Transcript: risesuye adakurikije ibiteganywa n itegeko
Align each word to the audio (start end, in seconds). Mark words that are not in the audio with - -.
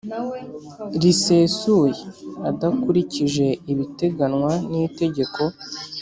risesuye 1.01 1.99
adakurikije 2.49 3.45
ibiteganywa 3.71 4.51
n 4.71 4.73
itegeko 4.87 5.41